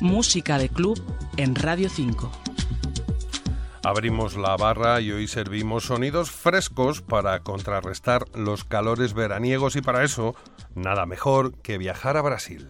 [0.00, 1.02] Música de club
[1.36, 2.30] en Radio 5.
[3.82, 10.04] Abrimos la barra y hoy servimos sonidos frescos para contrarrestar los calores veraniegos y para
[10.04, 10.36] eso
[10.76, 12.68] nada mejor que viajar a Brasil.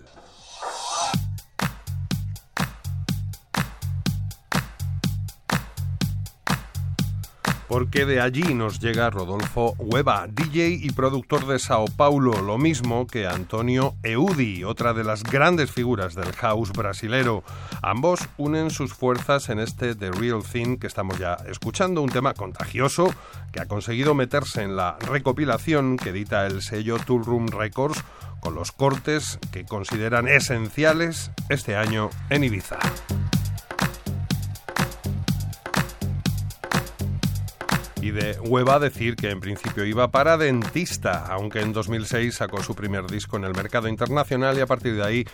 [7.68, 13.06] Porque de allí nos llega Rodolfo Hueva, DJ y productor de Sao Paulo, lo mismo
[13.06, 17.44] que Antonio Eudi, otra de las grandes figuras del house brasilero.
[17.82, 22.32] Ambos unen sus fuerzas en este The Real Thing que estamos ya escuchando, un tema
[22.32, 23.14] contagioso
[23.52, 28.02] que ha conseguido meterse en la recopilación que edita el sello Tool Room Records
[28.40, 32.78] con los cortes que consideran esenciales este año en Ibiza.
[38.08, 42.74] Y de Hueva decir que en principio iba para dentista, aunque en 2006 sacó su
[42.74, 45.26] primer disco en el mercado internacional y a partir de ahí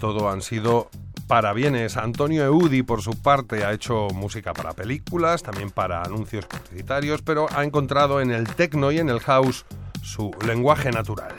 [0.00, 0.90] todo han sido
[1.28, 1.96] parabienes.
[1.96, 7.46] Antonio Eudi, por su parte, ha hecho música para películas, también para anuncios publicitarios, pero
[7.54, 9.64] ha encontrado en el techno y en el house
[10.02, 11.32] su lenguaje natural.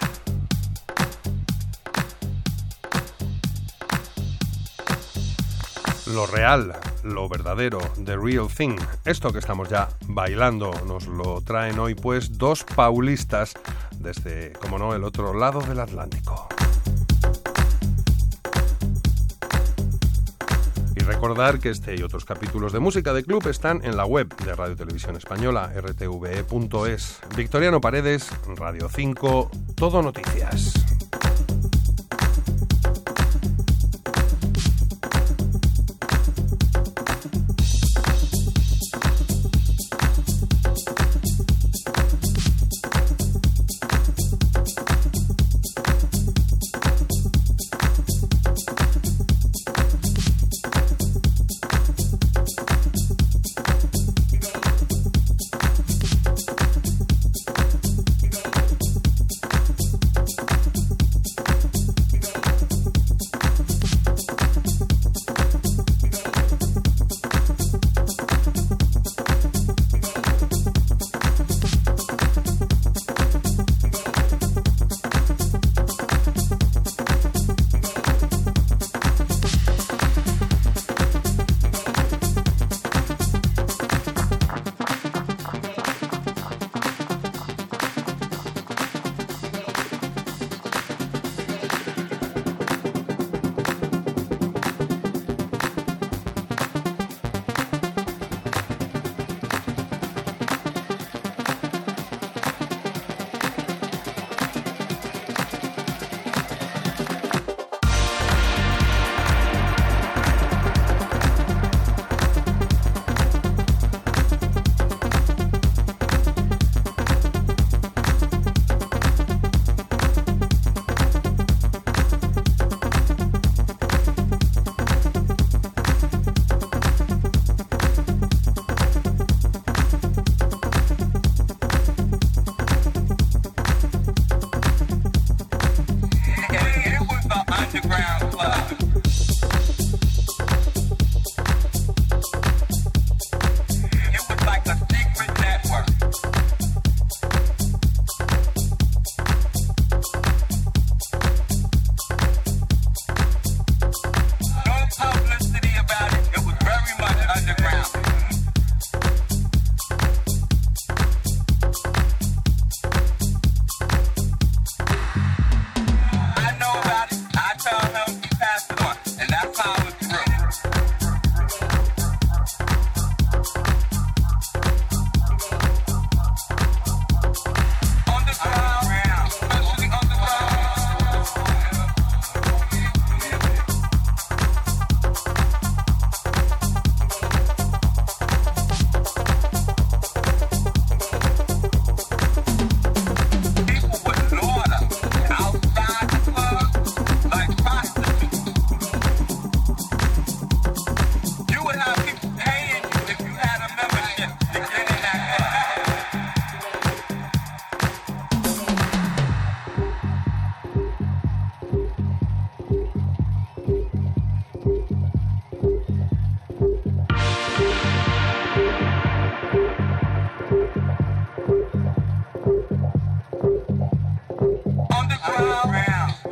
[6.14, 6.74] Lo real,
[7.14, 8.78] lo verdadero, the real thing.
[9.06, 13.54] Esto que estamos ya bailando nos lo traen hoy pues dos paulistas
[14.00, 16.48] desde, como no, el otro lado del Atlántico.
[20.96, 24.36] Y recordar que este y otros capítulos de Música de Club están en la web
[24.38, 27.20] de Radio Televisión Española, rtve.es.
[27.36, 30.97] Victoriano Paredes, Radio 5, Todo Noticias.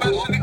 [0.05, 0.34] Thank you.